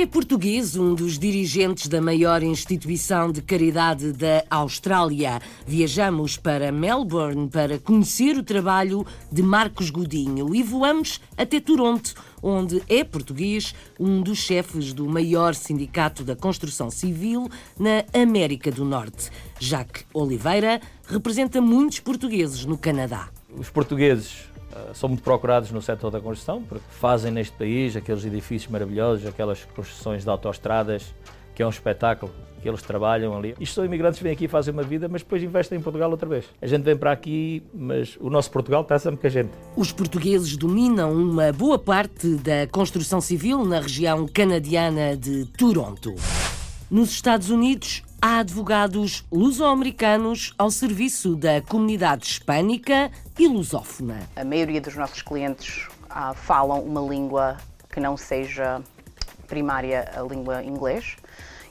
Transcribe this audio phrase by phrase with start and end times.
[0.00, 5.40] É português um dos dirigentes da maior instituição de caridade da Austrália.
[5.66, 12.80] Viajamos para Melbourne para conhecer o trabalho de Marcos Godinho e voamos até Toronto, onde
[12.88, 19.32] é português um dos chefes do maior sindicato da construção civil na América do Norte.
[19.58, 23.30] Jacques Oliveira representa muitos portugueses no Canadá.
[23.52, 24.47] Os portugueses
[24.94, 29.64] são muito procurados no setor da construção, porque fazem neste país aqueles edifícios maravilhosos, aquelas
[29.76, 31.14] construções de autoestradas,
[31.54, 33.54] que é um espetáculo que eles trabalham ali.
[33.60, 36.10] Isto são imigrantes que vêm aqui e fazem uma vida, mas depois investem em Portugal
[36.10, 36.44] outra vez.
[36.60, 39.50] A gente vem para aqui, mas o nosso Portugal está sempre com a gente.
[39.76, 46.14] Os portugueses dominam uma boa parte da construção civil na região canadiana de Toronto.
[46.90, 54.18] Nos Estados Unidos, há advogados luso-americanos ao serviço da comunidade hispânica e lusófona.
[54.34, 57.56] A maioria dos nossos clientes ah, falam uma língua
[57.90, 58.82] que não seja
[59.46, 61.16] primária a língua inglês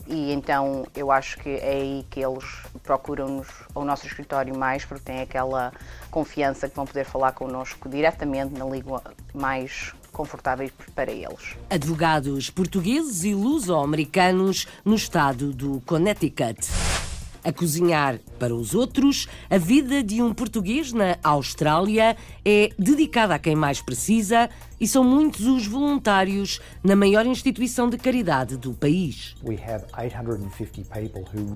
[0.08, 2.46] e então eu acho que é aí que eles
[2.82, 5.74] procuram-nos ao nosso escritório mais porque têm aquela
[6.10, 11.56] confiança que vão poder falar connosco diretamente na língua mais confortável para eles.
[11.70, 16.58] Advogados portugueses e luso-americanos no estado do Connecticut.
[17.44, 23.40] A cozinhar para os outros, a vida de um português na Austrália é dedicada a
[23.40, 29.36] quem mais precisa e são muitos os voluntários na maior instituição de caridade do país.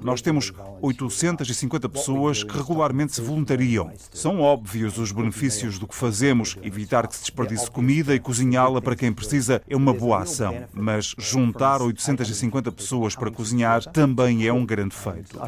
[0.03, 3.91] Nós temos 850 pessoas que regularmente se voluntariam.
[4.11, 6.57] São óbvios os benefícios do que fazemos.
[6.61, 10.65] Evitar que se desperdice comida e cozinhá-la para quem precisa é uma boa ação.
[10.73, 15.39] Mas juntar 850 pessoas para cozinhar também é um grande feito.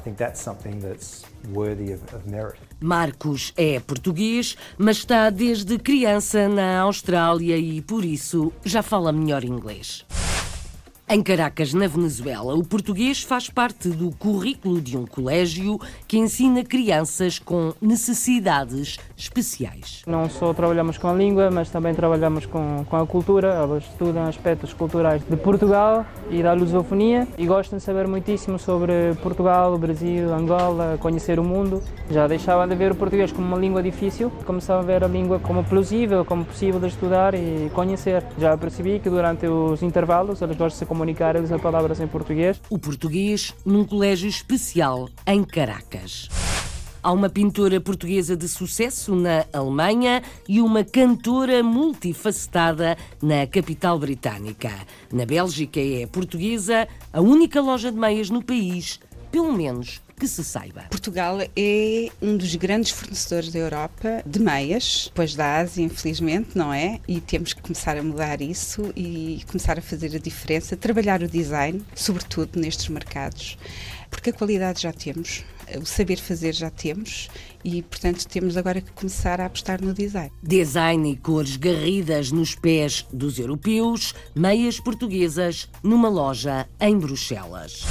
[2.79, 9.43] Marcos é português, mas está desde criança na Austrália e por isso já fala melhor
[9.43, 10.05] inglês.
[11.09, 15.77] Em Caracas, na Venezuela, o português faz parte do currículo de um colégio
[16.07, 20.01] que ensina crianças com necessidades especiais.
[20.07, 23.49] Não só trabalhamos com a língua, mas também trabalhamos com, com a cultura.
[23.49, 29.13] Elas estudam aspectos culturais de Portugal e da lusofonia e gostam de saber muitíssimo sobre
[29.21, 31.83] Portugal, Brasil, Angola, conhecer o mundo.
[32.09, 35.37] Já deixavam de ver o português como uma língua difícil, começavam a ver a língua
[35.37, 38.23] como plausível, como possível de estudar e conhecer.
[38.39, 42.07] Já percebi que durante os intervalos eles gostam de se comunicar eles a palavras em
[42.07, 42.61] português.
[42.69, 46.29] O português num colégio especial em Caracas.
[47.01, 54.71] Há uma pintora portuguesa de sucesso na Alemanha e uma cantora multifacetada na capital britânica.
[55.11, 58.99] Na Bélgica é portuguesa a única loja de meias no país,
[59.31, 60.83] pelo menos que se saiba.
[60.83, 66.73] Portugal é um dos grandes fornecedores da Europa de meias, depois da Ásia, infelizmente, não
[66.73, 67.01] é?
[67.05, 71.27] E temos que começar a mudar isso e começar a fazer a diferença, trabalhar o
[71.27, 73.57] design, sobretudo nestes mercados,
[74.09, 75.43] porque a qualidade já temos,
[75.77, 77.29] o saber fazer já temos
[77.61, 80.31] e, portanto, temos agora que começar a apostar no design.
[80.41, 87.83] Design e cores garridas nos pés dos europeus, meias portuguesas numa loja em Bruxelas.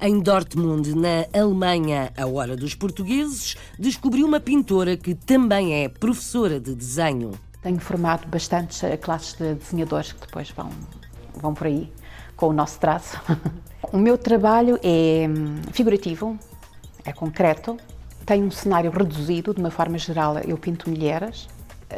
[0.00, 6.60] Em Dortmund, na Alemanha, a hora dos portugueses, descobriu uma pintora que também é professora
[6.60, 7.32] de desenho.
[7.64, 10.70] Tenho formado bastantes classes de desenhadores que depois vão,
[11.40, 11.92] vão por aí
[12.36, 13.20] com o nosso traço.
[13.92, 15.26] o meu trabalho é
[15.72, 16.38] figurativo,
[17.04, 17.76] é concreto,
[18.24, 21.48] tem um cenário reduzido, de uma forma geral eu pinto mulheres.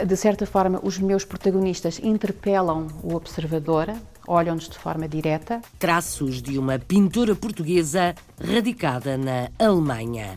[0.06, 3.94] De certa forma, os meus protagonistas interpelam o observador,
[4.26, 5.60] olham-nos de forma direta.
[5.78, 10.36] Traços de uma pintora portuguesa radicada na Alemanha.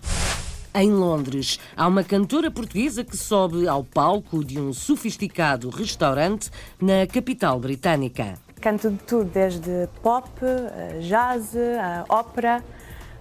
[0.76, 6.50] Em Londres, há uma cantora portuguesa que sobe ao palco de um sofisticado restaurante
[6.82, 8.34] na capital britânica.
[8.60, 10.30] Canto de tudo, desde pop,
[11.08, 11.54] jazz,
[12.10, 12.64] ópera,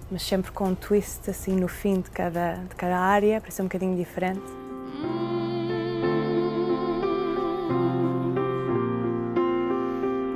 [0.09, 3.61] mas sempre com um twist assim no fim de cada, de cada área, para ser
[3.61, 4.41] um bocadinho diferente.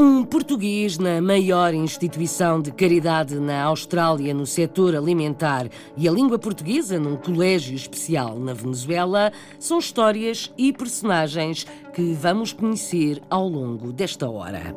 [0.00, 6.38] Um português na maior instituição de caridade na Austrália no setor alimentar e a língua
[6.38, 13.92] portuguesa num colégio especial na Venezuela são histórias e personagens que vamos conhecer ao longo
[13.92, 14.72] desta hora.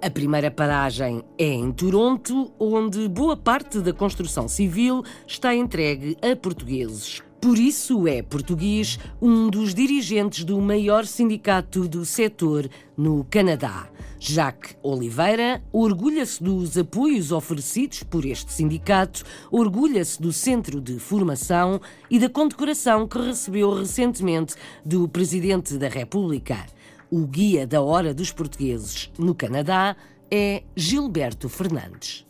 [0.00, 6.36] A primeira paragem é em Toronto, onde boa parte da construção civil está entregue a
[6.36, 7.24] portugueses.
[7.42, 13.88] Por isso é português um dos dirigentes do maior sindicato do setor no Canadá.
[14.16, 22.20] Jacques Oliveira orgulha-se dos apoios oferecidos por este sindicato, orgulha-se do Centro de Formação e
[22.20, 24.54] da condecoração que recebeu recentemente
[24.84, 26.64] do Presidente da República.
[27.10, 29.96] O guia da hora dos portugueses no Canadá
[30.30, 32.24] é Gilberto Fernandes.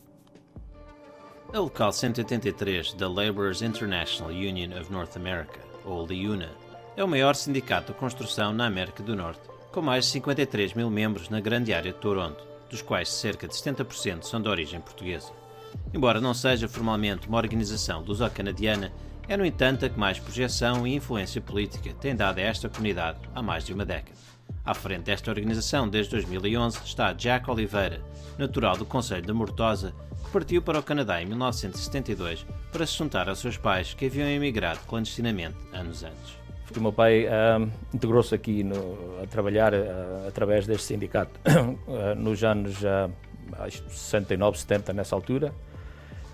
[1.54, 6.49] A local 183 da Labourers International Union of North America, ou LIUNA,
[6.96, 10.88] é o maior sindicato de construção na América do Norte, com mais de 53 mil
[10.88, 15.31] membros na grande área de Toronto, dos quais cerca de 70% são de origem portuguesa.
[15.93, 18.90] Embora não seja formalmente uma organização luso-canadiana,
[19.28, 23.19] é no entanto a que mais projeção e influência política tem dado a esta comunidade
[23.34, 24.16] há mais de uma década.
[24.64, 28.00] À frente desta organização desde 2011 está Jack Oliveira,
[28.38, 29.94] natural do Conselho de Mortosa,
[30.31, 34.81] partiu para o Canadá em 1972 para se juntar aos seus pais que haviam emigrado
[34.87, 36.43] clandestinamente anos antes.
[36.77, 41.39] O meu pai uh, integrou-se aqui no, a trabalhar uh, através deste sindicato
[41.87, 42.79] uh, nos anos
[43.89, 45.53] 69, 70, nessa altura.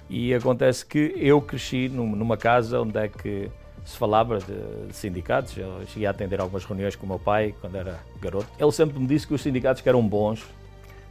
[0.09, 3.51] E acontece que eu cresci num, numa casa onde é que
[3.85, 5.57] se falava de, de, sindicatos.
[5.57, 8.49] Eu cheguei a atender algumas reuniões com o meu pai quando era garoto.
[8.59, 10.45] Ele sempre me disse que os sindicatos eram bons,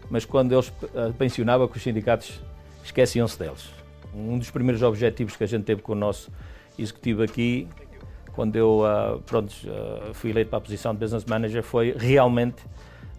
[0.10, 2.40] mas quando ele pensionava que os sindicatos
[2.88, 3.70] esqueciam-se deles.
[4.14, 6.32] Um dos primeiros objetivos que a gente teve com o nosso
[6.78, 7.68] executivo aqui,
[8.34, 12.64] quando eu uh, pronto, uh, fui eleito para a posição de Business Manager, foi realmente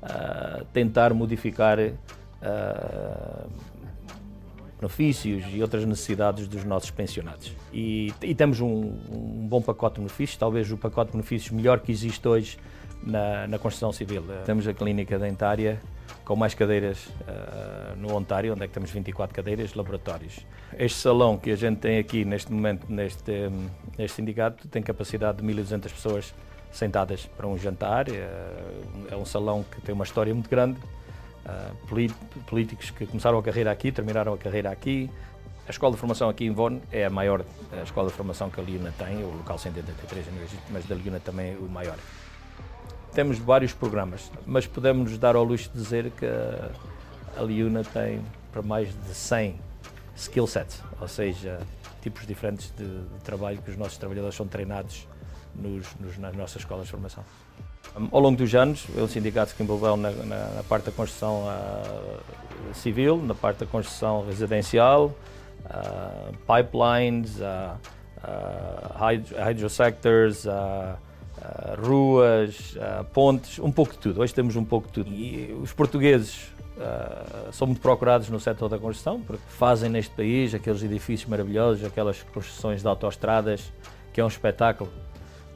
[0.03, 1.79] uh, tentar modificar
[4.81, 7.53] benefícios e outras necessidades dos nossos pensionados.
[7.73, 11.81] E, e temos um, um, bom pacote de benefícios, talvez o pacote de benefícios melhor
[11.81, 12.57] que existe hoje
[13.03, 14.23] na, na construção civil.
[14.47, 15.81] Temos a clínica dentária,
[16.29, 20.45] com mais cadeiras uh, no Ontário, onde é que temos 24 cadeiras, laboratórios.
[20.79, 23.33] Este salão que a gente tem aqui neste momento, neste,
[23.97, 26.35] neste sindicato, tem capacidade de 1.200 pessoas
[26.71, 28.11] sentadas para um jantar.
[28.11, 28.29] É,
[29.11, 30.79] é um salão que tem uma história muito grande.
[31.47, 32.13] Uh,
[32.47, 35.11] políticos que começaram a carreira aqui, terminaram a carreira aqui.
[35.67, 37.43] A escola de formação aqui em Vaughan é a maior
[37.73, 40.27] a escola de formação que a Liuna tem, o local 183
[40.71, 41.97] mas da Liuna também é o maior.
[43.13, 48.23] Temos vários programas, mas podemos nos dar ao luxo de dizer que a Liuna tem
[48.53, 49.59] para mais de 100
[50.17, 51.61] skill sets, ou seja,
[52.03, 55.07] tipos diferentes de, de trabalho que os nossos trabalhadores são treinados
[55.55, 57.25] nos, nos, nas nossas escolas de formação.
[58.13, 62.75] Ao longo dos anos, um sindicato que envolveu na, na, na parte da construção uh,
[62.75, 65.07] civil, na parte da construção residencial,
[65.65, 67.79] uh, pipelines, uh,
[69.45, 70.97] hydrosectors, uh,
[71.39, 74.21] uh, ruas, uh, pontes, um pouco de tudo.
[74.21, 75.11] Hoje temos um pouco de tudo.
[75.11, 80.55] E os portugueses uh, são muito procurados no setor da construção, porque fazem neste país
[80.55, 83.73] aqueles edifícios maravilhosos, aquelas construções de autoestradas,
[84.13, 84.91] que é um espetáculo,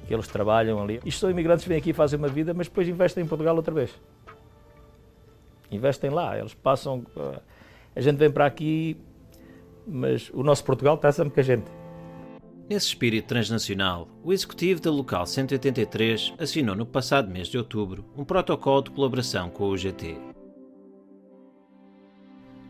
[0.06, 1.00] que eles trabalham ali.
[1.04, 3.74] Isto são imigrantes que vêm aqui fazem uma vida, mas depois investem em Portugal outra
[3.74, 3.90] vez.
[5.70, 7.04] Investem lá, eles passam.
[7.96, 8.96] a gente vem para aqui,
[9.86, 11.81] mas o nosso Portugal está sempre com a gente.
[12.72, 18.24] Nesse espírito transnacional, o executivo da Local 183 assinou no passado mês de outubro um
[18.24, 20.16] protocolo de colaboração com o UGT.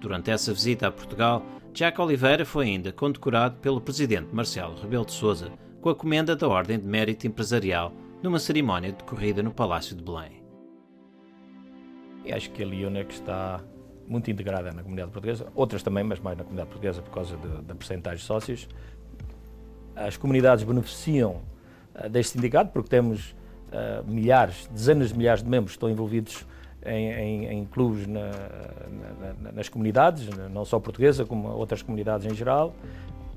[0.01, 5.13] Durante essa visita a Portugal, Jack Oliveira foi ainda condecorado pelo presidente Marcelo Rebelo de
[5.13, 7.93] Sousa com a comenda da Ordem de Mérito Empresarial
[8.25, 10.43] numa cerimónia decorrida no Palácio de Belém.
[12.25, 13.63] E acho que a Liona que está
[14.09, 17.73] muito integrada na comunidade portuguesa, outras também, mas mais na comunidade portuguesa por causa da
[17.73, 18.69] percentagem de sócios,
[19.95, 21.43] as comunidades beneficiam
[21.95, 23.31] uh, deste sindicato porque temos
[23.69, 26.47] uh, milhares, dezenas de milhares de membros que estão envolvidos
[26.85, 28.31] em, em, em clubes na,
[29.43, 32.75] na, nas comunidades, não só portuguesa, como outras comunidades em geral.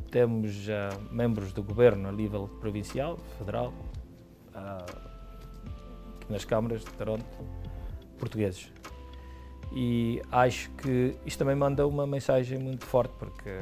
[0.10, 3.74] Temos uh, membros do governo a nível provincial, federal,
[6.30, 7.26] nas câmaras de Toronto,
[8.18, 8.72] portugueses.
[9.74, 13.60] E acho que isto também manda uma mensagem muito forte, porque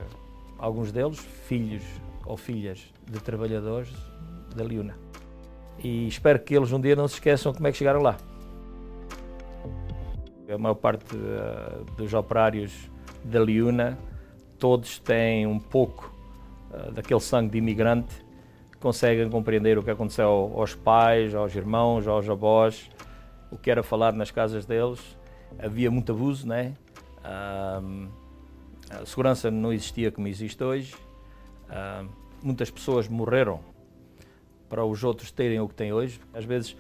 [0.60, 1.84] alguns deles, filhos
[2.25, 3.94] ou filhas de trabalhadores
[4.56, 4.96] da Liuna.
[5.80, 8.18] E espero que eles um dia não se esqueçam como é que chegaram lá.
[10.51, 12.89] A maior parte uh, dos operários
[13.24, 13.98] da Liuna,
[14.60, 16.13] todos têm um pouco
[16.72, 18.13] uh, daquele sangue de imigrante,
[18.80, 22.89] conseguem compreender o que aconteceu aos pais, aos irmãos, aos avós,
[23.51, 25.18] o que era falado nas casas deles
[25.60, 26.74] havia muito abuso, né?
[27.24, 30.94] a segurança não existia como existe hoje.
[32.42, 33.60] Muitas pessoas morreram
[34.70, 36.20] para os outros terem o que têm hoje.
[36.34, 36.75] Às vezes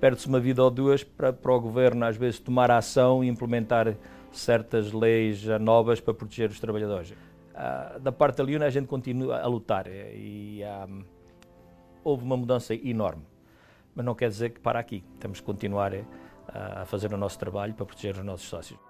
[0.00, 3.96] perde-se uma vida ou duas para, para o governo, às vezes, tomar ação e implementar
[4.32, 7.10] certas leis novas para proteger os trabalhadores.
[7.10, 11.04] Uh, da parte da Liuna, a gente continua a lutar e um,
[12.04, 13.22] houve uma mudança enorme,
[13.94, 15.02] mas não quer dizer que para aqui.
[15.18, 16.04] Temos que continuar uh,
[16.52, 18.85] a fazer o nosso trabalho para proteger os nossos sócios.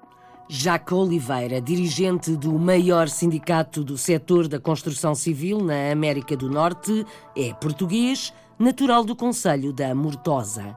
[0.49, 7.05] Jaque Oliveira, dirigente do maior sindicato do setor da construção civil na América do Norte,
[7.37, 10.77] é português, natural do Conselho da Mortosa.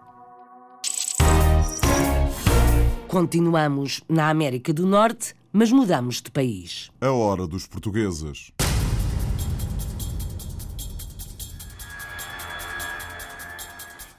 [3.08, 6.92] Continuamos na América do Norte, mas mudamos de país.
[7.00, 8.52] A hora dos portugueses.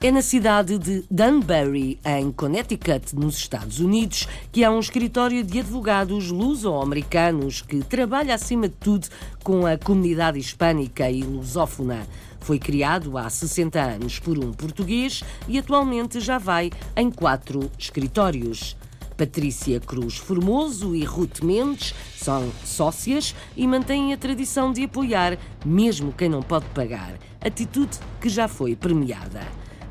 [0.03, 5.59] É na cidade de Danbury, em Connecticut, nos Estados Unidos, que há um escritório de
[5.59, 9.07] advogados luso-americanos que trabalha, acima de tudo,
[9.43, 12.07] com a comunidade hispânica e lusófona.
[12.39, 18.75] Foi criado há 60 anos por um português e atualmente já vai em quatro escritórios.
[19.15, 26.11] Patrícia Cruz Formoso e Ruth Mendes são sócias e mantêm a tradição de apoiar mesmo
[26.11, 29.41] quem não pode pagar, atitude que já foi premiada.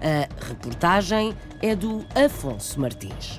[0.02, 3.38] A reportagem é do Afonso Martins.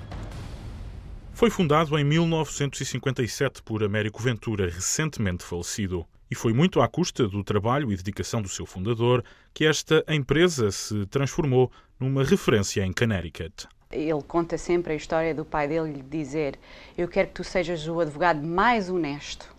[1.34, 6.06] Foi fundado em 1957 por Américo Ventura, recentemente falecido.
[6.30, 9.24] E foi muito à custa do trabalho e dedicação do seu fundador
[9.56, 13.68] que esta empresa se transformou numa referência em Connecticut.
[13.92, 16.60] Ele conta sempre a história do pai dele lhe dizer:
[16.96, 19.52] Eu quero que tu sejas o advogado mais honesto,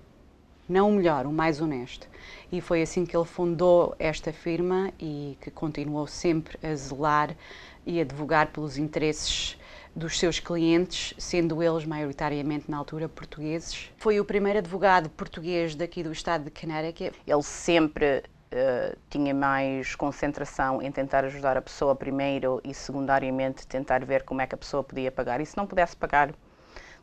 [0.69, 2.09] não o melhor, o mais honesto.
[2.50, 7.37] E foi assim que ele fundou esta firma e que continuou sempre a zelar
[7.85, 9.59] e a advogar pelos interesses
[9.95, 13.90] dos seus clientes, sendo eles maioritariamente na altura portugueses.
[13.99, 17.19] Foi o primeiro advogado português daqui do estado de Connecticut.
[17.26, 24.04] Ele sempre Uh, tinha mais concentração em tentar ajudar a pessoa primeiro e secundariamente tentar
[24.04, 25.40] ver como é que a pessoa podia pagar.
[25.40, 26.35] E se não pudesse pagar,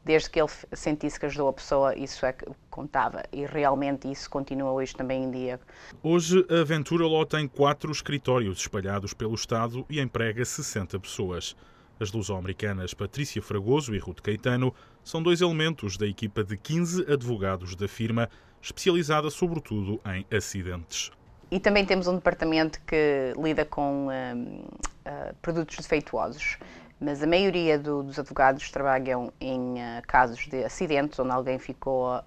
[0.03, 3.23] desde que ele sentisse que ajudou a pessoa, isso é que contava.
[3.31, 5.59] E realmente isso continua hoje também em dia.
[6.01, 11.55] Hoje a Ventura Law tem quatro escritórios espalhados pelo Estado e emprega 60 pessoas.
[11.99, 17.75] As luso-americanas Patrícia Fragoso e Ruth Caetano são dois elementos da equipa de 15 advogados
[17.75, 18.29] da firma,
[18.61, 21.11] especializada sobretudo em acidentes.
[21.51, 26.57] E também temos um departamento que lida com uh, uh, produtos defeituosos.
[26.99, 32.21] Mas a maioria do, dos advogados trabalham em uh, casos de acidentes, onde alguém ficou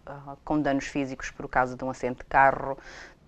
[0.45, 2.79] com danos físicos por causa de um acidente de carro,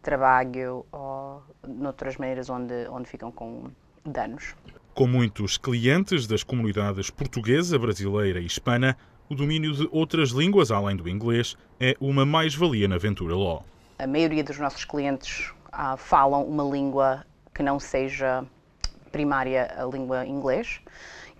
[0.03, 3.71] trabalho ou noutras maneiras onde, onde ficam com
[4.05, 4.55] danos.
[4.95, 8.97] Com muitos clientes das comunidades portuguesa, brasileira e hispana,
[9.29, 13.65] o domínio de outras línguas além do inglês é uma mais-valia na Ventura Law.
[13.99, 17.25] A maioria dos nossos clientes ah, falam uma língua
[17.55, 18.45] que não seja
[19.11, 20.81] primária a língua inglês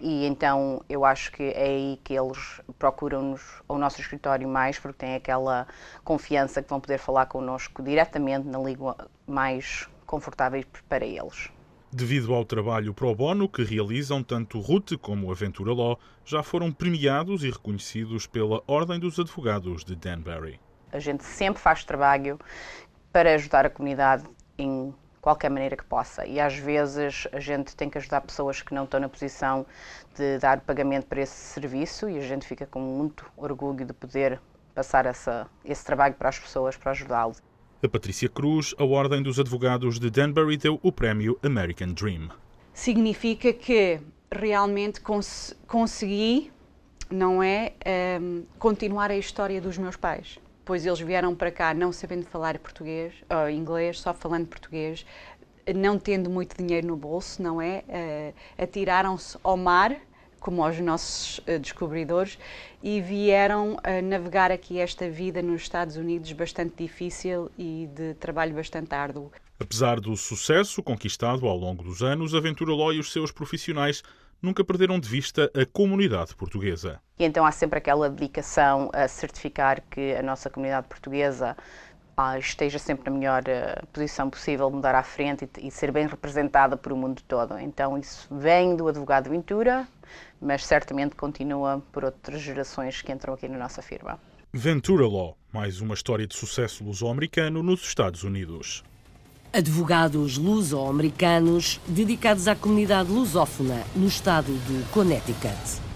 [0.05, 4.99] e então eu acho que é aí que eles procuram-nos ao nosso escritório mais porque
[4.99, 5.67] têm aquela
[6.05, 11.49] confiança que vão poder falar connosco diretamente na língua mais confortável para eles.
[11.91, 16.71] Devido ao trabalho pro bono que realizam, tanto Ruth como a Ventura Law já foram
[16.71, 20.61] premiados e reconhecidos pela Ordem dos Advogados de Danbury.
[20.93, 22.39] A gente sempre faz trabalho
[23.11, 24.25] para ajudar a comunidade
[24.59, 24.93] em
[25.25, 26.27] qualquer maneira que possa.
[26.27, 29.65] E às vezes a gente tem que ajudar pessoas que não estão na posição
[30.15, 34.39] de dar pagamento para esse serviço e a gente fica com muito orgulho de poder
[34.75, 37.43] passar essa, esse trabalho para as pessoas, para ajudá-los.
[37.83, 42.29] A Patrícia Cruz, a Ordem dos Advogados de Danbury, deu o prémio American Dream.
[42.75, 44.01] Significa que
[44.31, 46.53] realmente cons consegui,
[47.11, 47.73] não é,
[48.21, 52.59] um, continuar a história dos meus pais pois eles vieram para cá não sabendo falar
[52.59, 55.05] português, ou inglês, só falando português,
[55.75, 57.85] não tendo muito dinheiro no bolso, não é?
[57.89, 59.97] Uh, atiraram-se ao mar,
[60.41, 62.39] como aos nossos uh, descobridores,
[62.83, 68.55] e vieram uh, navegar aqui esta vida nos Estados Unidos bastante difícil e de trabalho
[68.55, 69.31] bastante árduo.
[69.59, 74.03] Apesar do sucesso conquistado ao longo dos anos, a Aventura Ló e os seus profissionais
[74.45, 77.01] nunca perderam de vista a comunidade portuguesa.
[77.19, 81.57] E então há sempre aquela dedicação a certificar que a nossa comunidade portuguesa
[82.39, 86.93] esteja sempre na melhor uh, posição possível, mudar à frente e, ser bem representada por
[86.93, 87.59] o mundo todo.
[87.59, 89.89] Então isso vem do advogado Ventura,
[90.41, 94.19] mas certamente continua por outras gerações que entram aqui na nossa firma.
[94.53, 98.85] Ventura Law, mais uma história de sucesso luso-americano nos Estados Unidos.
[99.55, 105.94] Advogados luso-americanos dedicados à comunidade lusófona no estado do Connecticut.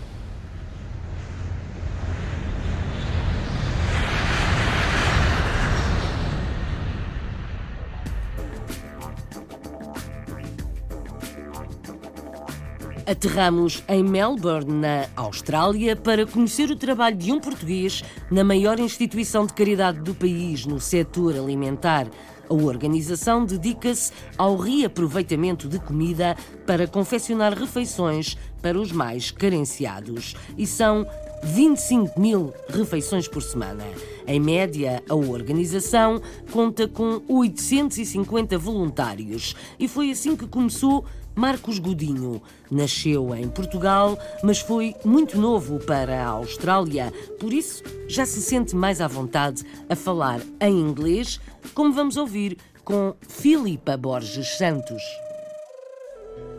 [13.08, 19.46] Aterramos em Melbourne, na Austrália, para conhecer o trabalho de um português na maior instituição
[19.46, 22.06] de caridade do país no setor alimentar.
[22.50, 26.36] A organização dedica-se ao reaproveitamento de comida
[26.66, 30.34] para confeccionar refeições para os mais carenciados.
[30.58, 31.06] E são
[31.42, 33.84] 25 mil refeições por semana.
[34.26, 36.20] Em média, a organização
[36.52, 41.06] conta com 850 voluntários e foi assim que começou
[41.38, 42.42] Marcos Godinho.
[42.68, 48.75] Nasceu em Portugal, mas foi muito novo para a Austrália, por isso já se sente
[48.75, 51.40] mais à vontade a falar em inglês,
[51.75, 55.00] como vamos ouvir com Filipa Borges Santos.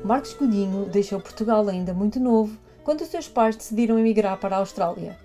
[0.01, 4.59] Marcos Godinho deixou Portugal ainda muito novo quando os seus pais decidiram emigrar para a
[4.59, 5.17] Austrália.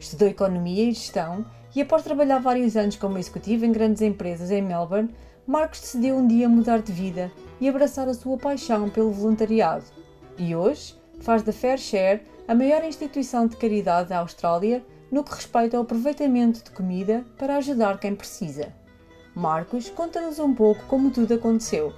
[0.00, 1.44] Estudou Economia e Gestão
[1.76, 5.14] e, após trabalhar vários anos como executivo em grandes empresas em Melbourne,
[5.46, 9.84] Marcos decidiu um dia mudar de vida e abraçar a sua paixão pelo voluntariado.
[10.38, 14.82] E hoje faz da Fair Share a maior instituição de caridade da Austrália
[15.12, 18.72] no que respeita ao aproveitamento de comida para ajudar quem precisa.
[19.34, 21.92] Marcos conta-nos um pouco como tudo aconteceu.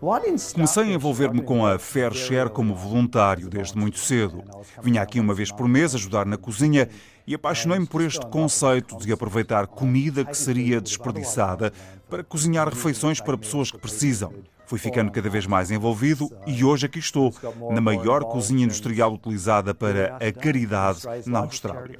[0.00, 4.44] Comecei a envolver-me com a Fair Share como voluntário desde muito cedo.
[4.80, 6.88] Vinha aqui uma vez por mês ajudar na cozinha
[7.26, 11.72] e apaixonei-me por este conceito de aproveitar comida que seria desperdiçada
[12.08, 14.32] para cozinhar refeições para pessoas que precisam.
[14.66, 17.34] Fui ficando cada vez mais envolvido e hoje aqui estou,
[17.70, 21.98] na maior cozinha industrial utilizada para a caridade na Austrália.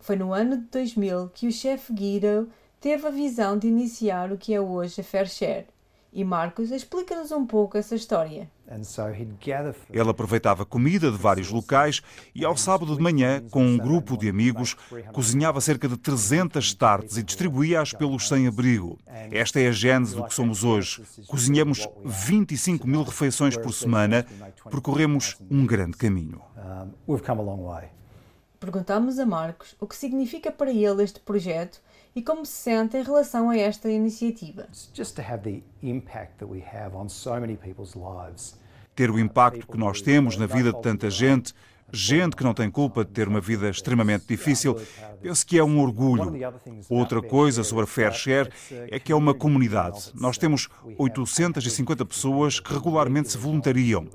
[0.00, 2.48] Foi no ano de 2000 que o chefe Guido
[2.80, 5.66] teve a visão de iniciar o que é hoje a Fair Share.
[6.12, 8.50] E Marcos explica-nos um pouco essa história.
[9.90, 12.02] Ele aproveitava comida de vários locais
[12.34, 14.74] e, ao sábado de manhã, com um grupo de amigos,
[15.12, 18.98] cozinhava cerca de 300 tartes e distribuía-as pelos sem-abrigo.
[19.30, 21.02] Esta é a gênese do que somos hoje.
[21.26, 24.26] Cozinhamos 25 mil refeições por semana,
[24.70, 26.40] percorremos um grande caminho.
[28.58, 31.80] Perguntámos a Marcos o que significa para ele este projeto
[32.18, 34.66] e como se sente em relação a esta iniciativa.
[38.96, 41.54] Ter o impacto que nós temos na vida de tanta gente,
[41.92, 44.76] gente que não tem culpa de ter uma vida extremamente difícil,
[45.22, 46.32] penso que é um orgulho.
[46.88, 48.50] Outra coisa sobre a Fair Share
[48.90, 50.10] é que é uma comunidade.
[50.12, 54.08] Nós temos 850 pessoas que regularmente se voluntariam.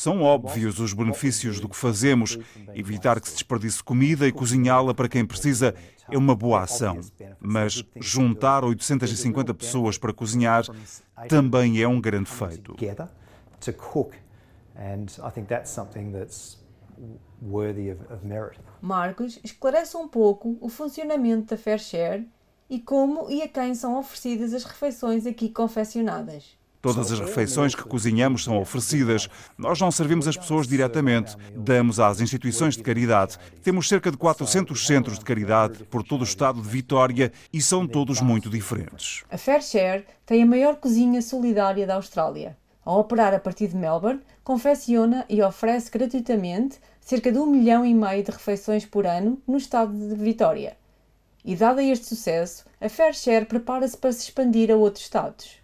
[0.00, 2.38] São óbvios os benefícios do que fazemos.
[2.72, 5.74] Evitar que se desperdice comida e cozinhá-la para quem precisa
[6.10, 6.98] é uma boa ação.
[7.38, 10.64] Mas juntar 850 pessoas para cozinhar
[11.28, 12.74] também é um grande feito.
[18.80, 22.26] Marcos esclarece um pouco o funcionamento da Fair Share
[22.70, 26.58] e como e a quem são oferecidas as refeições aqui confeccionadas.
[26.82, 29.28] Todas as refeições que cozinhamos são oferecidas.
[29.58, 33.36] Nós não servimos as pessoas diretamente, damos às instituições de caridade.
[33.62, 37.86] Temos cerca de 400 centros de caridade por todo o estado de Vitória e são
[37.86, 39.24] todos muito diferentes.
[39.30, 42.56] A Fair Share tem a maior cozinha solidária da Austrália.
[42.82, 47.92] Ao operar a partir de Melbourne, confecciona e oferece gratuitamente cerca de um milhão e
[47.92, 50.78] meio de refeições por ano no estado de Vitória.
[51.44, 55.59] E dado este sucesso, a Fair Share prepara-se para se expandir a outros estados.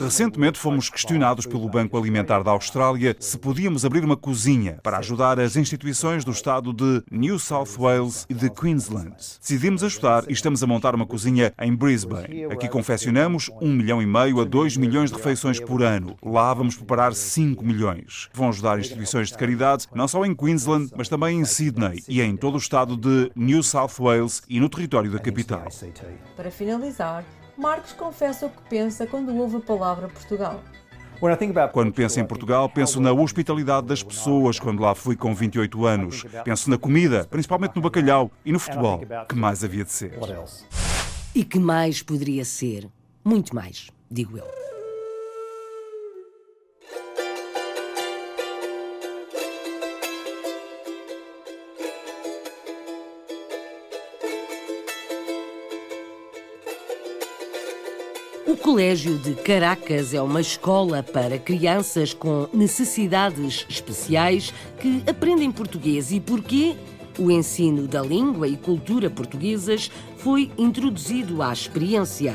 [0.00, 5.40] Recentemente fomos questionados pelo Banco Alimentar da Austrália se podíamos abrir uma cozinha para ajudar
[5.40, 9.16] as instituições do estado de New South Wales e de Queensland.
[9.40, 12.44] Decidimos ajudar e estamos a montar uma cozinha em Brisbane.
[12.44, 16.16] Aqui confeccionamos um milhão e meio a dois milhões de refeições por ano.
[16.22, 18.28] Lá vamos preparar 5 milhões.
[18.32, 22.36] Vão ajudar instituições de caridade, não só em Queensland, mas também em Sydney e em
[22.36, 25.64] todo o estado de New South Wales e no território da capital.
[26.36, 27.24] Para finalizar,
[27.56, 30.60] Marcos confessa o que pensa quando ouve a palavra Portugal.
[31.72, 36.24] Quando penso em Portugal, penso na hospitalidade das pessoas quando lá fui com 28 anos.
[36.44, 39.00] Penso na comida, principalmente no bacalhau e no futebol.
[39.28, 40.18] Que mais havia de ser?
[41.34, 42.88] E que mais poderia ser?
[43.24, 44.73] Muito mais, digo eu.
[58.64, 66.18] Colégio de Caracas é uma escola para crianças com necessidades especiais que aprendem português e
[66.18, 66.74] porquê
[67.18, 72.34] o ensino da língua e cultura portuguesas foi introduzido à experiência.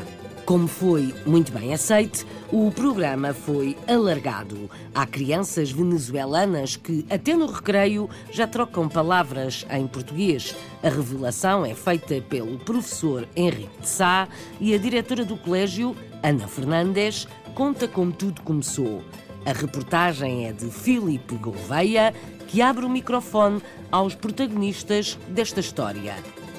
[0.50, 4.68] Como foi muito bem aceite, o programa foi alargado.
[4.96, 10.56] Há crianças venezuelanas que, até no recreio, já trocam palavras em português.
[10.82, 14.28] A revelação é feita pelo professor Henrique de Sá
[14.60, 19.02] e a diretora do colégio, Ana Fernandes, conta como tudo começou.
[19.46, 22.14] A reportagem é de Filipe Gouveia,
[22.48, 26.16] que abre o microfone aos protagonistas desta história,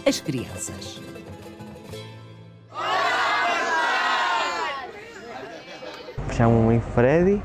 [0.06, 1.00] as crianças.
[6.32, 7.42] Chamo-me Freddy,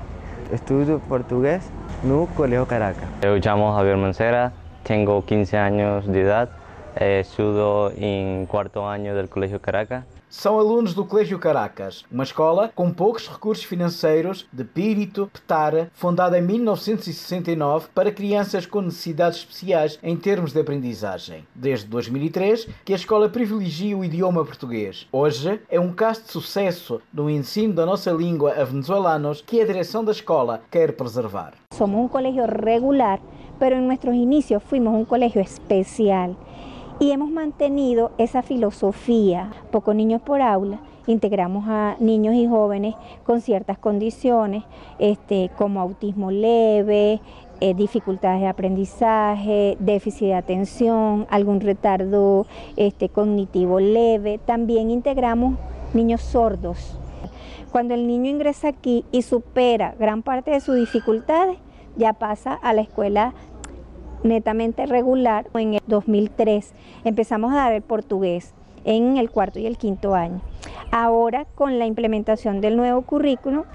[0.53, 1.69] estudo português
[2.01, 3.09] no Colegio Caracas.
[3.21, 4.53] Eu chamo Javier Mancera,
[4.85, 6.51] tenho 15 anos de idade,
[7.19, 10.14] estudo em quarto ano do Colegio Caracas.
[10.37, 16.37] São alunos do Colégio Caracas, uma escola com poucos recursos financeiros de Pírito Petara, fundada
[16.37, 21.47] em 1969 para crianças com necessidades especiais em termos de aprendizagem.
[21.55, 25.07] Desde 2003 que a escola privilegia o idioma português.
[25.09, 29.65] Hoje é um caso de sucesso no ensino da nossa língua a venezuelanos que a
[29.65, 31.53] direção da escola quer preservar.
[31.71, 33.21] Somos um colégio regular,
[33.57, 36.35] pero en nuestros inicios fuimos un colegio especial.
[36.99, 43.41] Y hemos mantenido esa filosofía, pocos niños por aula, integramos a niños y jóvenes con
[43.41, 44.63] ciertas condiciones,
[44.97, 47.21] este, como autismo leve,
[47.59, 54.39] eh, dificultades de aprendizaje, déficit de atención, algún retardo este, cognitivo leve.
[54.45, 55.57] También integramos
[55.93, 56.97] niños sordos.
[57.71, 61.57] Cuando el niño ingresa aquí y supera gran parte de sus dificultades,
[61.97, 63.33] ya pasa a la escuela
[64.25, 65.47] netamente regular.
[65.53, 66.73] En el 2003
[67.05, 70.41] empezamos a dar el portugués en el cuarto y el quinto año.
[70.91, 73.65] Ahora con la implementación del nuevo currículo,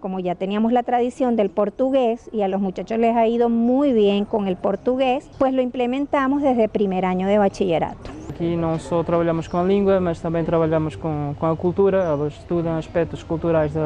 [0.00, 3.92] como ya teníamos la tradición del portugués y a los muchachos les ha ido muy
[3.92, 8.18] bien con el portugués, pues lo implementamos desde el primer año de bachillerato.
[8.38, 12.04] Aqui não só trabalhamos com a língua, mas também trabalhamos com, com a cultura.
[12.04, 13.80] Elas estudam aspectos culturais de,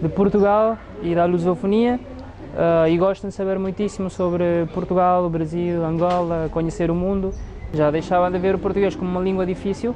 [0.00, 1.98] de Portugal e da lusofonia.
[2.54, 7.34] Uh, e gostam de saber muitíssimo sobre Portugal, Brasil, Angola, conhecer o mundo.
[7.72, 9.92] Já deixavam de ver o português como uma língua difícil,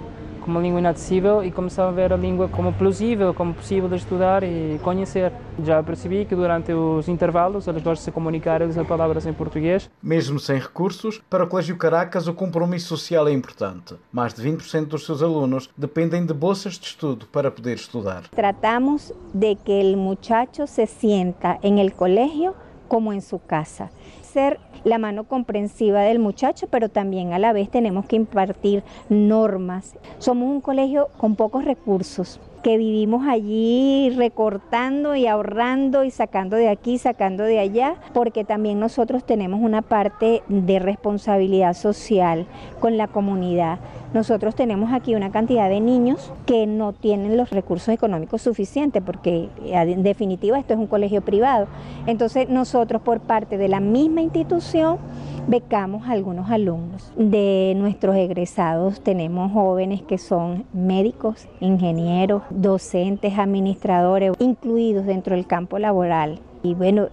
[0.49, 3.97] como uma língua inacessível e começavam a ver a língua como plausível, como possível de
[3.97, 5.31] estudar e conhecer.
[5.63, 9.91] Já percebi que durante os intervalos eles gostam de se comunicar, eles palavras em português.
[10.03, 13.95] Mesmo sem recursos, para o Colégio Caracas o compromisso social é importante.
[14.11, 18.23] Mais de 20% dos seus alunos dependem de bolsas de estudo para poder estudar.
[18.29, 22.55] Tratamos de que o muchacho se sienta em el colegio
[22.89, 23.91] como en su casa.
[24.33, 29.97] Ser la mano comprensiva del muchacho, pero también a la vez tenemos que impartir normas.
[30.19, 36.69] Somos un colegio con pocos recursos, que vivimos allí recortando y ahorrando y sacando de
[36.69, 42.47] aquí, sacando de allá, porque también nosotros tenemos una parte de responsabilidad social
[42.81, 43.79] con la comunidad.
[44.15, 49.51] Nosotros tenemos aquí una cantidad de niños que no tienen los recursos económicos suficientes, porque
[49.65, 51.67] en definitiva esto es un colegio privado.
[52.07, 54.99] Entonces nosotros por parte de la misma institución
[55.47, 57.13] becamos a algunos alumnos.
[57.17, 65.79] De nuestros egresados tenemos jóvenes que son médicos, ingenieros, docentes, administradores, incluidos dentro del campo
[65.79, 66.41] laboral.
[66.63, 67.09] Y bueno,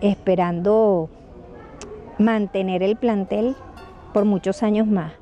[0.00, 1.08] esperando
[2.18, 3.56] mantener el plantel
[4.12, 5.12] por muchos años más.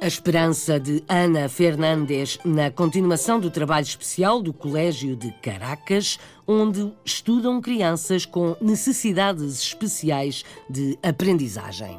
[0.00, 6.92] A esperança de Ana Fernandes na continuação do trabalho especial do Colégio de Caracas, onde
[7.04, 11.98] estudam crianças com necessidades especiais de aprendizagem.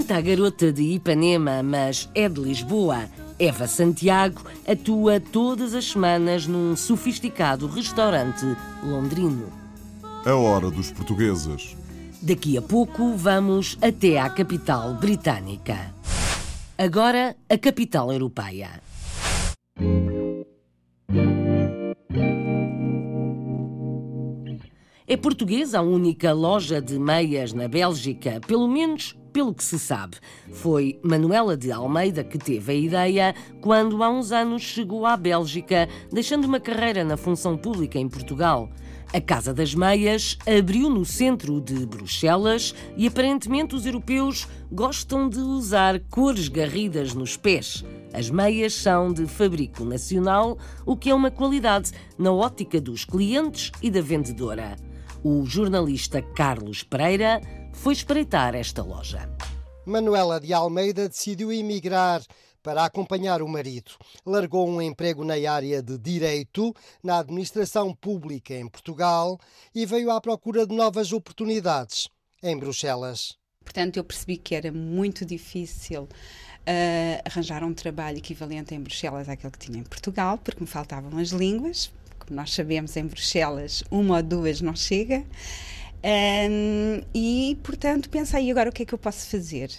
[0.00, 3.04] Canta a garota de Ipanema, mas é de Lisboa.
[3.38, 8.46] Eva Santiago atua todas as semanas num sofisticado restaurante
[8.82, 9.52] londrino.
[10.24, 11.76] A hora dos portugueses.
[12.22, 15.94] Daqui a pouco vamos até à capital britânica.
[16.78, 18.80] Agora, a capital europeia.
[25.06, 30.16] É portuguesa a única loja de meias na Bélgica, pelo menos pelo que se sabe.
[30.52, 35.88] Foi Manuela de Almeida que teve a ideia quando há uns anos chegou à Bélgica,
[36.12, 38.68] deixando uma carreira na função pública em Portugal.
[39.12, 45.40] A Casa das Meias abriu no centro de Bruxelas e aparentemente os europeus gostam de
[45.40, 47.84] usar cores garridas nos pés.
[48.12, 53.72] As meias são de fabrico nacional, o que é uma qualidade na ótica dos clientes
[53.82, 54.76] e da vendedora.
[55.24, 57.40] O jornalista Carlos Pereira
[57.72, 59.28] foi espreitar esta loja.
[59.86, 62.22] Manuela de Almeida decidiu emigrar
[62.62, 63.92] para acompanhar o marido.
[64.24, 69.38] Largou um emprego na área de direito, na administração pública em Portugal
[69.74, 72.08] e veio à procura de novas oportunidades
[72.42, 73.38] em Bruxelas.
[73.64, 79.52] Portanto, eu percebi que era muito difícil uh, arranjar um trabalho equivalente em Bruxelas àquele
[79.52, 81.90] que tinha em Portugal, porque me faltavam as línguas,
[82.30, 85.24] nós sabemos em Bruxelas uma ou duas não chega.
[86.02, 89.70] Um, e portanto pensei agora o que é que eu posso fazer?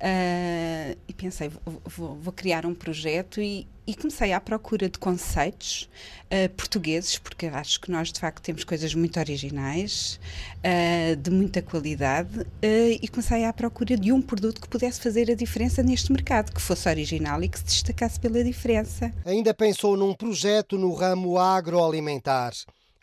[0.00, 3.40] Uh, e pensei vou, vou, vou, criar um projeto.
[3.40, 5.90] E, e, comecei à procura de conceitos
[6.24, 10.18] uh, portugueses porque acho que nós de facto temos coisas muito originais
[10.58, 15.34] uh, de muita qualidade e comecei à procura de um produto que pudesse fazer a
[15.34, 19.12] diferença neste mercado que fosse original e que se destacasse pela diferença.
[19.24, 22.52] Ainda pensou num projeto no ramo agroalimentar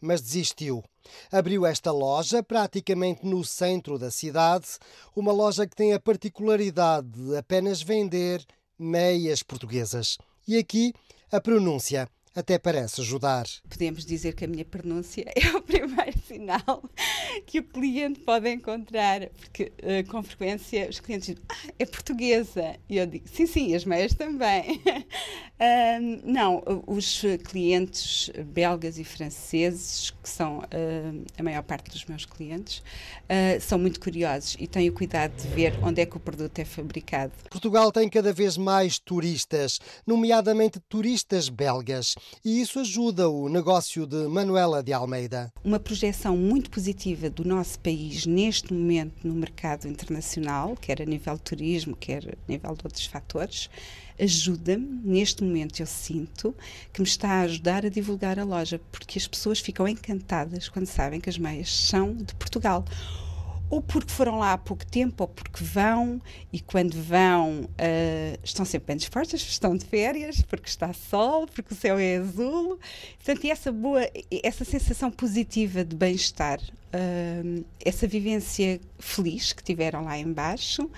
[0.02, 0.84] mas desistiu
[1.32, 4.68] Abriu esta loja praticamente no centro da cidade,
[5.16, 8.46] uma loja que tem a particularidade de apenas vender
[8.78, 10.18] meias portuguesas.
[10.48, 10.94] E aqui
[11.32, 12.08] a pronúncia
[12.38, 13.48] até parece ajudar.
[13.68, 16.84] Podemos dizer que a minha pronúncia é o primeiro sinal
[17.48, 22.76] que o cliente pode encontrar, porque uh, com frequência os clientes dizem, ah, é portuguesa.
[22.88, 24.80] E eu digo, sim, sim, as meias também.
[24.86, 32.24] uh, não, os clientes belgas e franceses, que são uh, a maior parte dos meus
[32.24, 32.84] clientes,
[33.28, 36.60] ah, são muito curiosos e têm o cuidado de ver onde é que o produto
[36.60, 37.34] é fabricado.
[37.50, 44.28] Portugal tem cada vez mais turistas, nomeadamente turistas belgas e isso ajuda o negócio de
[44.28, 45.52] Manuela de Almeida.
[45.64, 51.38] Uma projeção muito positiva do nosso país neste momento no mercado internacional, quer a nível
[51.38, 53.70] turismo, quer a nível de outros fatores,
[54.20, 56.56] ajuda-me, neste momento eu sinto,
[56.92, 60.88] que me está a ajudar a divulgar a loja, porque as pessoas ficam encantadas quando
[60.88, 62.84] sabem que as meias são de Portugal
[63.70, 68.66] ou porque foram lá há pouco tempo, ou porque vão, e quando vão uh, estão
[68.66, 72.80] sempre bem dispostas, estão de férias, porque está sol, porque o céu é azul.
[73.18, 74.02] Portanto, essa boa,
[74.44, 80.92] essa sensação positiva de bem-estar, uh, essa vivência feliz que tiveram lá embaixo, uh,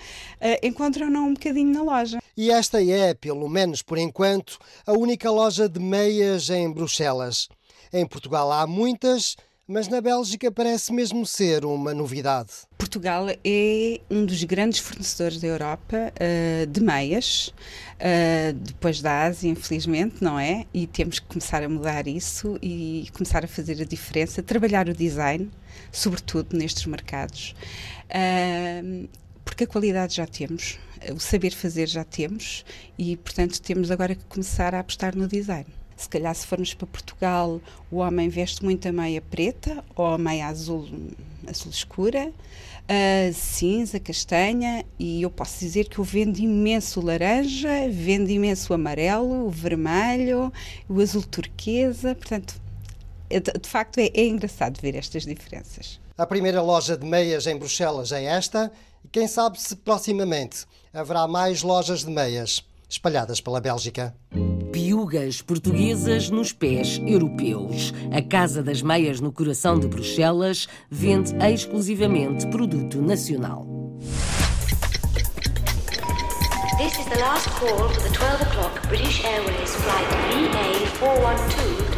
[0.62, 2.18] encontram-no um bocadinho na loja.
[2.36, 7.48] E esta é, pelo menos por enquanto, a única loja de meias em Bruxelas.
[7.92, 9.36] Em Portugal há muitas,
[9.70, 12.50] mas na Bélgica parece mesmo ser uma novidade.
[12.76, 17.54] Portugal é um dos grandes fornecedores da Europa uh, de meias,
[17.94, 20.66] uh, depois da Ásia, infelizmente, não é?
[20.74, 24.92] E temos que começar a mudar isso e começar a fazer a diferença, trabalhar o
[24.92, 25.48] design,
[25.92, 27.54] sobretudo nestes mercados,
[28.06, 29.08] uh,
[29.44, 30.80] porque a qualidade já temos,
[31.14, 32.64] o saber fazer já temos
[32.98, 35.79] e, portanto, temos agora que começar a apostar no design.
[36.00, 37.60] Se calhar, se formos para Portugal,
[37.90, 40.88] o homem veste muito a meia preta ou a meia azul,
[41.46, 42.32] azul escura,
[43.34, 49.50] cinza, castanha, e eu posso dizer que eu vendo imenso laranja, vendo imenso amarelo, o
[49.50, 50.50] vermelho,
[50.88, 52.54] o azul turquesa, portanto,
[53.28, 56.00] é de facto é, é engraçado ver estas diferenças.
[56.16, 58.72] A primeira loja de meias em Bruxelas é esta,
[59.04, 64.14] e quem sabe se proximamente haverá mais lojas de meias espalhadas pela Bélgica
[64.72, 67.92] piugas portuguesas nos pés europeus.
[68.12, 73.66] A Casa das Meias no coração de Bruxelas vende exclusivamente produto nacional.
[76.78, 81.89] This is the last call for the 12 o'clock British Airways flight VA412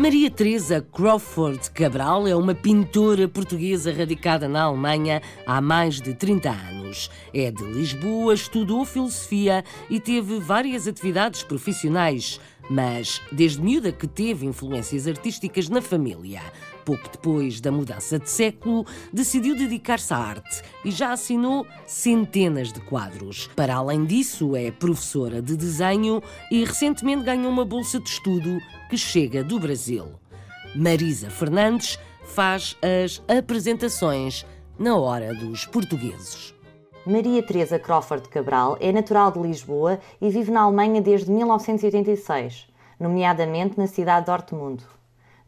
[0.00, 6.48] Maria Teresa Crawford Cabral é uma pintora portuguesa radicada na Alemanha há mais de 30
[6.48, 7.10] anos.
[7.34, 14.46] É de Lisboa, estudou filosofia e teve várias atividades profissionais, mas desde miúda que teve
[14.46, 16.40] influências artísticas na família.
[16.82, 22.80] Pouco depois da mudança de século, decidiu dedicar-se à arte e já assinou centenas de
[22.80, 23.50] quadros.
[23.54, 28.98] Para além disso, é professora de desenho e recentemente ganhou uma bolsa de estudo que
[28.98, 30.06] chega do Brasil.
[30.74, 34.44] Marisa Fernandes faz as apresentações
[34.76, 36.52] na hora dos portugueses.
[37.06, 42.66] Maria Teresa Crawford Cabral é natural de Lisboa e vive na Alemanha desde 1986,
[42.98, 44.84] nomeadamente na cidade de Dortmund.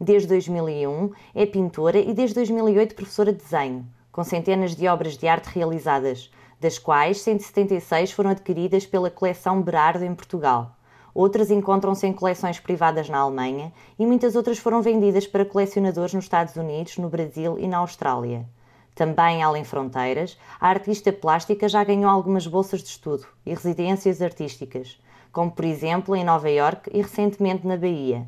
[0.00, 5.26] Desde 2001 é pintora e desde 2008 professora de desenho, com centenas de obras de
[5.26, 10.76] arte realizadas, das quais 176 foram adquiridas pela coleção Berardo em Portugal.
[11.14, 16.24] Outras encontram-se em coleções privadas na Alemanha e muitas outras foram vendidas para colecionadores nos
[16.24, 18.46] Estados Unidos, no Brasil e na Austrália.
[18.94, 24.98] Também além fronteiras, a artista plástica já ganhou algumas bolsas de estudo e residências artísticas,
[25.30, 28.26] como por exemplo em Nova York e recentemente na Bahia.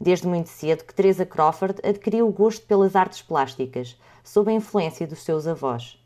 [0.00, 5.06] Desde muito cedo que Teresa Crawford adquiriu o gosto pelas artes plásticas, sob a influência
[5.06, 6.01] dos seus avós.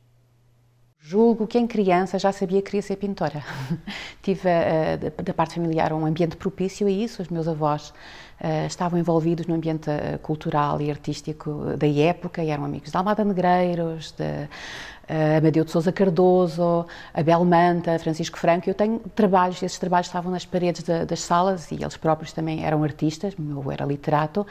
[0.99, 3.45] Julgo que em criança já sabia que queria ser pintora.
[4.23, 7.23] Tive uh, da, parte familiar um ambiente propício a isso.
[7.23, 12.51] Os meus avós uh, estavam envolvidos no ambiente uh, cultural e artístico da época e
[12.51, 18.69] eram amigos de Almada Negreiros, de uh, Amadeu de Souza Cardoso, Abel Manta, Francisco Franco.
[18.69, 22.65] Eu tenho trabalhos, esses trabalhos estavam nas paredes de, das salas e eles próprios também
[22.65, 24.45] eram artistas, meu avô era literato,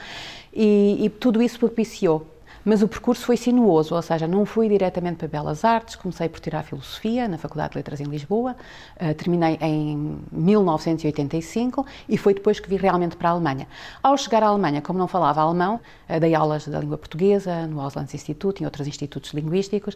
[0.53, 2.34] e, e tudo isso propiciou
[2.65, 6.39] mas o percurso foi sinuoso, ou seja, não fui diretamente para Belas Artes, comecei por
[6.39, 8.55] tirar Filosofia na Faculdade de Letras em Lisboa,
[8.99, 13.67] uh, terminei em 1985 e foi depois que vi realmente para a Alemanha.
[14.01, 17.79] Ao chegar à Alemanha, como não falava alemão, uh, dei aulas da língua portuguesa no
[17.79, 19.95] Auslands Institute, em outros institutos linguísticos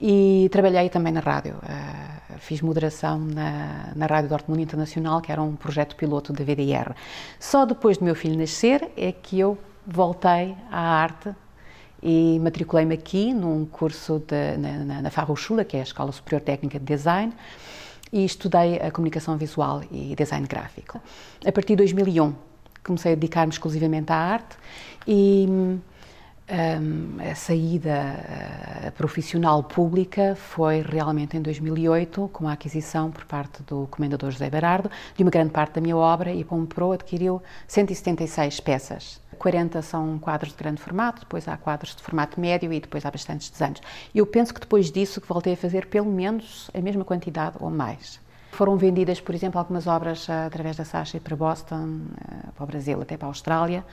[0.00, 1.56] e trabalhei também na rádio.
[1.56, 6.94] Uh, fiz moderação na, na Rádio Dortmund Internacional, que era um projeto piloto da VDR.
[7.38, 11.34] Só depois do meu filho nascer é que eu voltei à arte
[12.02, 16.78] e matriculei-me aqui num curso de, na, na, na que é a Escola Superior Técnica
[16.78, 17.32] de Design,
[18.12, 21.00] e estudei a comunicação visual e design gráfico.
[21.44, 22.34] A partir de 2001
[22.84, 24.56] comecei a dedicar-me exclusivamente à arte
[25.06, 25.78] e
[26.48, 28.14] um, a saída
[28.86, 34.48] uh, profissional pública foi realmente em 2008, com a aquisição por parte do comendador José
[34.48, 40.18] Berardo de uma grande parte da minha obra e comprou, adquiriu 176 peças 40 são
[40.18, 43.80] quadros de grande formato, depois há quadros de formato médio e depois há bastantes desenhos.
[44.14, 47.70] Eu penso que depois disso que voltei a fazer pelo menos a mesma quantidade ou
[47.70, 48.18] mais.
[48.50, 52.66] Foram vendidas, por exemplo, algumas obras uh, através da Sacha para Boston, uh, para o
[52.66, 53.84] Brasil, até para a Austrália.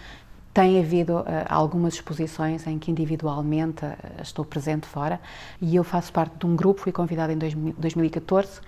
[0.54, 3.86] Tem havido uh, algumas exposições em que individualmente
[4.22, 5.20] estou presente fora
[5.60, 8.62] e eu faço parte de um grupo, fui convidada em 2014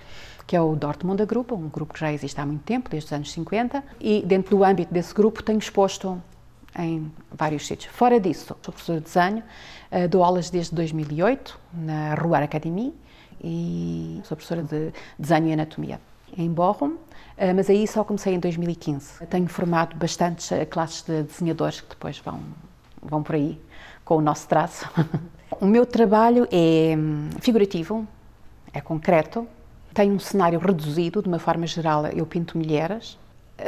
[0.47, 3.13] que é o Dortmund Group, um grupo que já existe há muito tempo, desde os
[3.13, 6.21] anos 50, e dentro do âmbito desse grupo tenho exposto
[6.77, 7.93] em vários sítios.
[7.93, 9.43] Fora disso, sou professora de desenho,
[9.91, 12.93] uh, dou aulas desde 2008 na Rua Academy
[13.43, 15.99] e sou professora de desenho e anatomia
[16.37, 16.99] em Bochum, uh,
[17.55, 19.25] mas aí só comecei em 2015.
[19.27, 22.39] Tenho formado bastantes uh, classes de desenhadores que depois vão,
[23.01, 23.59] vão por aí
[24.03, 24.89] com o nosso traço.
[25.59, 28.07] o meu trabalho é hum, figurativo,
[28.73, 29.47] é concreto,
[29.93, 33.17] tem um cenário reduzido, de uma forma geral eu pinto mulheres,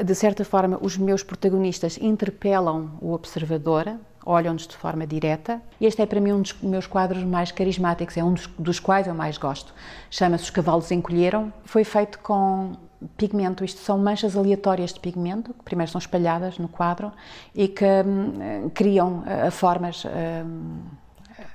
[0.03, 5.61] de certa forma, os meus protagonistas interpelam o observador, olham-nos de forma direta.
[5.79, 9.07] Este é para mim um dos meus quadros mais carismáticos, é um dos, dos quais
[9.07, 9.73] eu mais gosto.
[10.11, 11.51] Chama-se Os Cavalos Encolheram.
[11.63, 12.73] Foi feito com
[13.15, 17.11] pigmento, isto são manchas aleatórias de pigmento, que primeiro são espalhadas no quadro
[17.55, 20.03] e que hum, criam uh, formas.
[20.05, 20.79] Hum,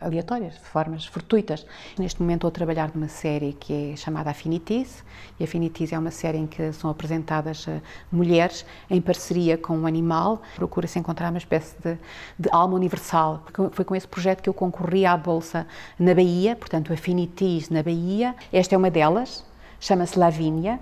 [0.02, 1.66] aleatórias, de formas fortuitas.
[1.98, 5.04] Neste momento estou a trabalhar numa série que é chamada Affinities,
[5.38, 9.86] e Affinities é uma série em que são apresentadas uh, mulheres em parceria com um
[9.86, 11.98] animal, procura-se encontrar uma espécie de,
[12.38, 13.44] de, alma universal.
[13.72, 15.66] Foi com esse projeto que eu concorri à Bolsa
[15.98, 18.34] na Bahia, portanto Affinities na Bahia.
[18.52, 19.44] Esta é uma delas,
[19.80, 20.80] chama-se Lavínia,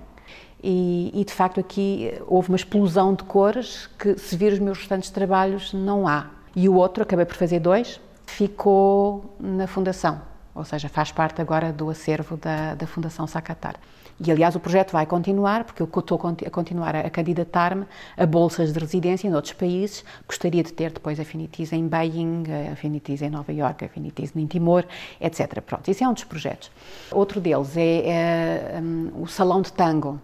[0.63, 4.77] e, e, de facto aqui houve uma explosão de cores que se vir os meus
[4.77, 6.29] restantes trabalhos não há.
[6.55, 7.99] E o outro, acabei por fazer dois,
[8.31, 10.21] ficou na Fundação,
[10.55, 13.75] ou seja, faz parte agora do acervo da, da Fundação Sacatar.
[14.23, 18.71] E, aliás, o projeto vai continuar, porque eu estou a continuar a candidatar-me a bolsas
[18.71, 20.05] de residência em outros países.
[20.27, 24.85] Gostaria de ter depois afinities em Beijing, afinities em Nova Iorque, afinities em Timor,
[25.19, 25.59] etc.
[25.61, 26.71] Pronto, isso é um dos projetos.
[27.11, 30.21] Outro deles é, é um, o Salão de Tango,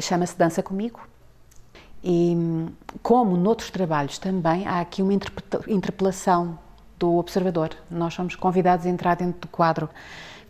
[0.00, 1.00] chama-se Dança Comigo.
[2.02, 2.34] E,
[3.02, 6.58] como noutros trabalhos também, há aqui uma interpelação
[6.98, 7.70] do observador.
[7.90, 9.88] Nós somos convidados a entrar dentro do quadro.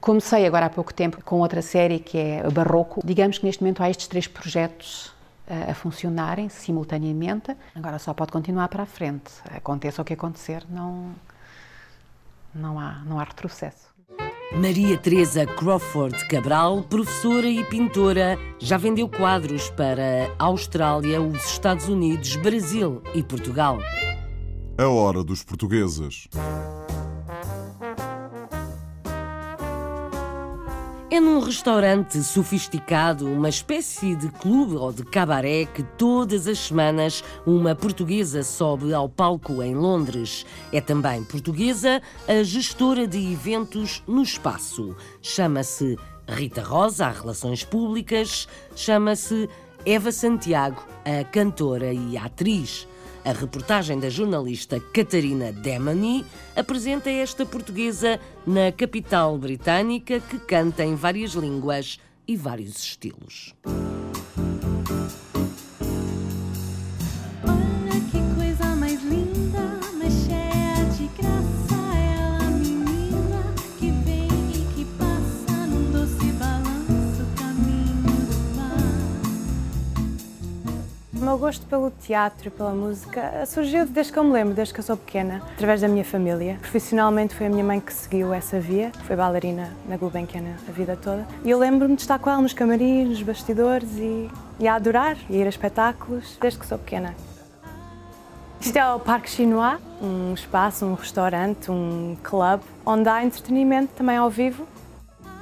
[0.01, 3.01] Comecei agora há pouco tempo com outra série que é Barroco.
[3.05, 5.15] Digamos que neste momento há estes três projetos
[5.49, 7.57] a, a funcionarem simultaneamente.
[7.75, 9.33] Agora só pode continuar para a frente.
[9.55, 11.13] Aconteça o que acontecer, não,
[12.55, 13.95] não, há, não há retrocesso.
[14.53, 21.89] Maria Teresa Crawford Cabral, professora e pintora, já vendeu quadros para a Austrália, os Estados
[21.89, 23.79] Unidos, Brasil e Portugal.
[24.77, 26.27] A hora dos portugueses.
[31.09, 37.23] É num restaurante sofisticado, uma espécie de clube ou de cabaré, que todas as semanas
[37.47, 40.45] uma portuguesa sobe ao palco em Londres.
[40.73, 44.97] É também portuguesa a gestora de eventos no espaço.
[45.23, 45.97] Chama-se
[46.27, 49.49] Rita Rosa, a Relações Públicas, chama-se
[49.87, 52.89] Eva Santiago, a cantora e a atriz.
[53.25, 60.95] A reportagem da jornalista Catarina Demany apresenta esta portuguesa na capital britânica que canta em
[60.95, 61.99] várias línguas
[62.29, 63.55] e vários estilos.
[81.21, 84.81] Meu gosto pelo teatro e pela música surgiu desde que eu me lembro, desde que
[84.81, 86.57] eu sou pequena, através da minha família.
[86.61, 90.97] Profissionalmente foi a minha mãe que seguiu essa via, foi bailarina na Gulbenkian a vida
[90.97, 91.27] toda.
[91.45, 95.17] E eu lembro-me de estar com ela nos camarins, nos bastidores e, e a adorar,
[95.31, 97.15] e ir a espetáculos, desde que sou pequena.
[98.61, 104.17] Isto é o Parque Chinois, um espaço, um restaurante, um club, onde há entretenimento também
[104.17, 104.67] ao vivo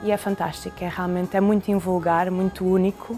[0.02, 3.16] e é fantástico, é realmente é muito invulgar, muito único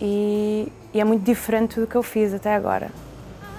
[0.00, 2.90] e, e é muito diferente do que eu fiz até agora.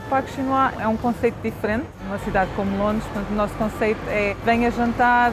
[0.06, 4.00] O Parque Chinois é um conceito diferente, numa cidade como Londres, portanto o nosso conceito
[4.08, 5.32] é venha jantar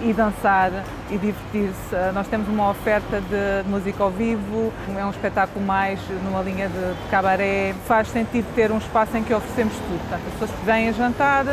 [0.00, 0.70] e dançar
[1.10, 1.94] e divertir-se.
[2.12, 7.10] Nós temos uma oferta de música ao vivo, é um espetáculo mais numa linha de,
[7.10, 7.74] cabaré.
[7.86, 10.00] Faz sentido ter um espaço em que oferecemos tudo.
[10.00, 11.44] Portanto, as pessoas vêm a jantar,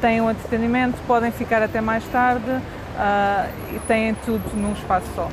[0.00, 5.28] têm um entretenimento, podem ficar até mais tarde uh, e têm tudo num espaço só.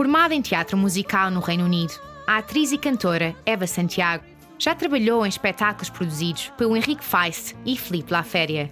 [0.00, 1.92] Formada em teatro musical no Reino Unido,
[2.26, 4.24] a atriz e cantora Eva Santiago
[4.58, 8.70] já trabalhou em espetáculos produzidos pelo Henrique Feist e Filipe Laféria.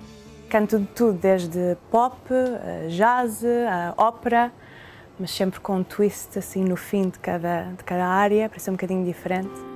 [0.48, 2.16] Canto de tudo, desde pop,
[2.88, 3.42] jazz,
[3.98, 4.50] ópera,
[5.20, 8.70] mas sempre com um twist assim no fim de cada, de cada área, para ser
[8.70, 9.67] um bocadinho diferente.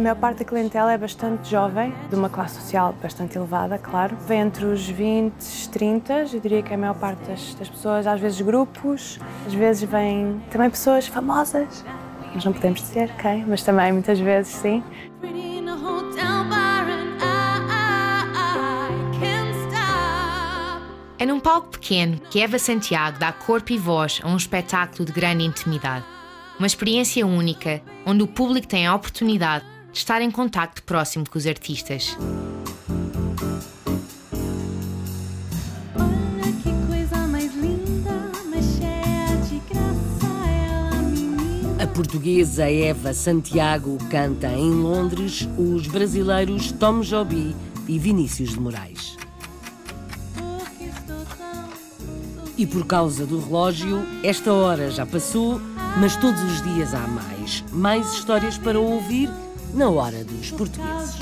[0.00, 4.16] A maior parte da clientela é bastante jovem, de uma classe social bastante elevada, claro.
[4.26, 7.68] Vem entre os 20 e 30, eu diria que é a maior parte das, das
[7.68, 11.84] pessoas, às vezes grupos, às vezes vêm também pessoas famosas.
[12.32, 14.82] Nós não podemos dizer quem, mas também muitas vezes sim.
[21.18, 25.12] É num palco pequeno que Eva Santiago dá corpo e voz a um espetáculo de
[25.12, 26.06] grande intimidade.
[26.58, 31.38] Uma experiência única, onde o público tem a oportunidade de estar em contacto próximo com
[31.38, 32.16] os artistas.
[41.78, 47.54] A portuguesa Eva Santiago canta em Londres os brasileiros Tom Jobim
[47.88, 49.16] e Vinícius de Moraes.
[52.56, 55.58] E por causa do relógio, esta hora já passou,
[55.98, 57.64] mas todos os dias há mais.
[57.72, 59.30] Mais histórias para ouvir
[59.74, 61.20] na hora dos portugueses.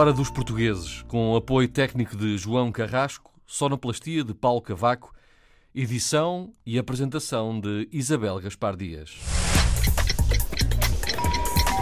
[0.07, 5.13] Hora dos Portugueses, com apoio técnico de João Carrasco, sonoplastia de Paulo Cavaco,
[5.75, 9.17] edição e apresentação de Isabel Gaspar Dias.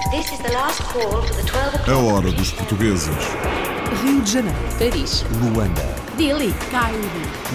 [0.10, 1.92] This is the last call for the 12 o'clock.
[1.92, 3.16] A Hora dos Portugueses.
[4.04, 4.58] Rio de Janeiro.
[4.80, 5.24] Paris.
[5.44, 5.84] Luanda.
[6.18, 6.52] Delhi.
[6.72, 6.98] Cairo.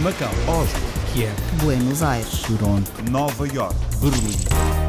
[0.03, 0.31] Macau.
[0.47, 0.81] Oslo.
[1.13, 1.35] Kiev.
[1.65, 2.43] Buenos Aires.
[2.43, 3.11] Toronto.
[3.11, 3.75] Nova York.
[4.01, 4.80] Berlim.